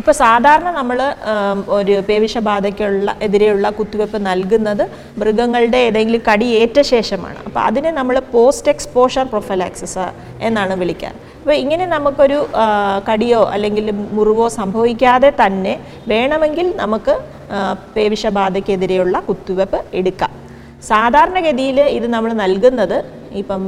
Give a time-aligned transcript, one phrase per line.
[0.00, 0.98] ഇപ്പോൾ സാധാരണ നമ്മൾ
[1.68, 4.84] ഒരു പേവിഷബാധയ്ക്കുള്ള എതിരെയുള്ള കുത്തിവെപ്പ് നൽകുന്നത്
[5.20, 7.38] മൃഗങ്ങളുടെ ഏതെങ്കിലും കടിയേറ്റ ശേഷമാണ്.
[7.46, 10.06] അപ്പോൾ അതിനെ നമ്മൾ പോസ്റ്റ് എക്സ്പോഷർ പ്രൊഫലാക്സിസ്
[10.48, 12.38] എന്നാണ് വിളിക്കാറ് അപ്പോൾ ഇങ്ങനെ നമുക്കൊരു
[13.10, 15.74] കടിയോ അല്ലെങ്കിൽ മുറിവോ സംഭവിക്കാതെ തന്നെ
[16.08, 17.16] വേണമെങ്കിൽ നമുക്ക്
[17.96, 20.32] പേവിഷബാധയ്ക്കെതിരെയുള്ള കുത്തിവെപ്പ് എടുക്കാം.
[20.82, 22.98] സാധാരണഗതിയിൽ ഇത് നമ്മൾ നൽകുന്നത്
[23.32, 23.62] ഇപ്പം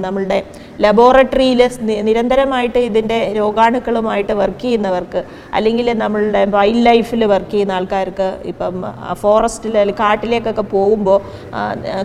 [0.00, 0.38] നമ്മളുടെ
[0.78, 1.60] ലബോറട്ടറിയിൽ
[2.04, 5.20] നിരന്തരമായിട്ട് ഇതിന്റെ രോഗാണുക്കളുമായിട്ട് വർക്ക് ചെയ്യുന്നവർക്ക്
[5.52, 8.76] അല്ലെങ്കിൽ നമ്മളുടെ വൈൽഡ് ലൈഫിൽ വർക്ക് ചെയ്യുന്ന ആൾക്കാർക്ക് ഇപ്പം
[9.22, 11.18] ഫോറസ്റ്റിൽ അല്ലെങ്കിൽ കാട്ടിലേക്കൊക്കെ പോകുമ്പോൾ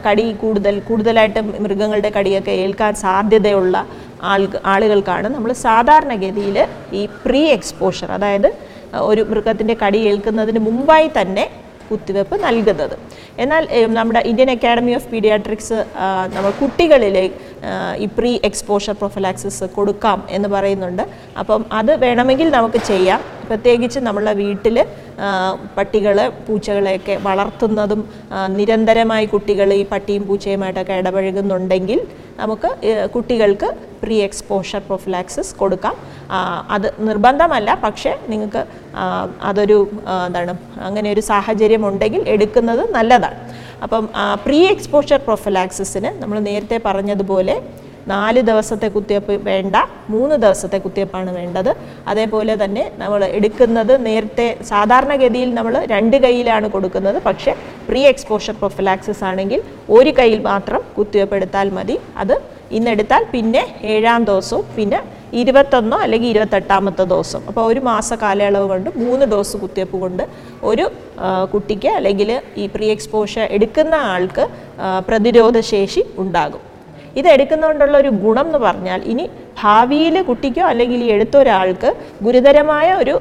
[0.06, 3.76] കടി കൂടുതൽ കൂടുതലായിട്ട് മൃഗങ്ങളുടെ കടിയൊക്കെ ഏൽക്കാൻ സാധ്യതയുള്ള
[4.74, 6.58] ആളുകൾക്കാണ് നമ്മൾ സാധാരണഗതിയിൽ
[6.94, 8.50] ഈ പ്രീ എക്സ്പോഷർ അതായത്
[9.08, 11.44] ഒരു മൃഗത്തിന്റെ കടി ഏൽക്കുന്നതിന് മുമ്പായി തന്നെ
[11.90, 12.94] കുത്തിവെപ്പ് നൽകുന്നത്.
[13.38, 13.64] എന്നാൽ
[13.96, 15.78] നമ്മുടെ ഇന്ത്യൻ അക്കാഡമി ഓഫ് പീഡിയാട്രിക്സ്
[16.34, 17.49] നമ്മൾ കുട്ടികളിലെ ആ,
[18.04, 21.04] ഈ പ്രീ എക്സ്പോഷർ പ്രൊഫലാക്സിസ് കൊടുക്കാം എന്ന് പറയുന്നുണ്ട്.
[21.42, 23.22] അപ്പം അത് വേണമെങ്കിൽ നമുക്ക് ചെയ്യാം.
[23.50, 24.76] പ്രത്യേകിച്ച് നമ്മളെ വീട്ടിൽ
[25.78, 28.02] പട്ടികൾ പൂച്ചകളെയൊക്കെ വളർത്തുന്നതും
[28.58, 32.00] നിരന്തരമായി കുട്ടികൾ ഈ പട്ടിയും പൂച്ചയുമായിട്ടൊക്കെ ഇടപഴകുന്നുണ്ടെങ്കിൽ
[32.42, 32.70] നമുക്ക്
[33.16, 33.70] കുട്ടികൾക്ക്
[34.04, 35.96] പ്രീ എക്സ്പോഷർ പ്രൊഫലാക്സിസ് കൊടുക്കാം
[36.76, 38.62] അത് നിർബന്ധമല്ല പക്ഷേ നിങ്ങൾക്ക്
[39.50, 39.78] അതൊരു
[40.28, 40.54] എന്താണ്
[40.88, 43.38] അങ്ങനെ ഒരു സാഹചര്യം ഉണ്ടെങ്കിൽ എടുക്കുന്നത് നല്ലതാണ്.
[43.86, 44.06] അപ്പം
[44.46, 47.56] പ്രീ എക്സ്പോഷർ പ്രൊഫലാക്സിസിന് നമ്മൾ നേരത്തെ പറഞ്ഞതുപോലെ
[48.12, 49.76] നാല് ദിവസത്തെ കുത്തിവയ്പ്പ് വേണ്ട
[50.14, 51.70] മൂന്ന് ദിവസത്തെ കുത്തിവയ്പ്പാണ് വേണ്ടത്.
[52.12, 57.20] അതേപോലെ തന്നെ നമ്മൾ എടുക്കുന്നത് നേരത്തെ സാധാരണഗതിയിൽ നമ്മൾ രണ്ട് കൈയിലാണ് കൊടുക്കുന്നത്.
[57.28, 57.54] പക്ഷേ
[57.90, 59.62] പ്രീ എക്സ്പോഷർ പ്രൊഫലാക്സിസ് ആണെങ്കിൽ
[59.98, 61.98] ഒരു കൈയിൽ മാത്രം കുത്തിവയ്പ്പ് എടുത്താൽ മതി.
[62.24, 62.36] അത്
[62.78, 65.02] ഇന്നെടുത്താൽ പിന്നെ ഏഴാം ദിവസവും പിന്നെ
[65.42, 67.42] ഇരുപത്തൊന്നോ അല്ലെങ്കിൽ ഇരുപത്തെട്ടാമത്തെ ദിവസം.
[67.50, 70.24] അപ്പോൾ ഒരു മാസ കാലയളവ് കൊണ്ട് മൂന്ന് ഡോസ് കുത്തിവയ്പ്പ് കൊണ്ട്
[70.72, 70.86] ഒരു
[71.54, 74.46] കുട്ടിക്ക് അല്ലെങ്കിൽ ഈ പ്രീ എക്സ്പോഷർ എടുക്കുന്ന ആൾക്ക്
[75.08, 76.64] പ്രതിരോധശേഷി പ്രതിരോധ ശേഷി ഉണ്ടാകും.
[77.20, 79.26] ഇത് എടുക്കുന്നതുകൊണ്ടുള്ള ഒരു ഗുണം എന്ന് പറഞ്ഞാൽ ഇനി
[79.62, 81.90] ഭാവിയിൽ കുട്ടിക്കോ അല്ലെങ്കിൽ ഈ എടുത്ത ഒരാൾക്ക്
[82.26, 83.16] ഗുരുതരമായ ഒരു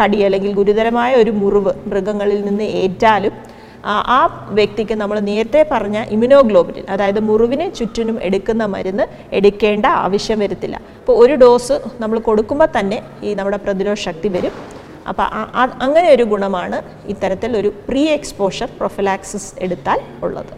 [0.00, 3.34] കടി അല്ലെങ്കിൽ ഗുരുതരമായ ഒരു മുറിവ് മൃഗങ്ങളിൽ നിന്ന് ഏറ്റാലും
[4.16, 4.18] ആ
[4.58, 9.06] വ്യക്തിക്ക് നമ്മൾ നേരത്തെ പറഞ്ഞ ഇമ്യൂണോഗ്ലോബുലിൻ അതായത് മുറിവിന് ചുറ്റിനും എടുക്കുന്ന മരുന്ന്
[9.38, 10.76] എടുക്കേണ്ട ആവശ്യം വരത്തില്ല.
[11.00, 14.54] അപ്പോൾ ഒരു ഡോസ് നമ്മൾ കൊടുക്കുമ്പോൾ തന്നെ ഈ നമ്മുടെ പ്രതിരോധ ശക്തി വരും.
[15.10, 15.26] അപ്പോൾ
[15.86, 16.80] അങ്ങനെ ഒരു ഗുണമാണ്
[17.14, 20.54] ഇത്തരത്തിൽ ഒരു പ്രീ എക്സ്പോഷർ പ്രൊഫലാക്സിസ് എടുത്താൽ ഉള്ളത്.